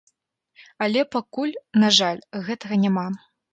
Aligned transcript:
Але 0.85 1.03
пакуль, 1.17 1.53
на 1.85 1.93
жаль, 1.99 2.25
гэтага 2.51 2.83
няма. 2.89 3.07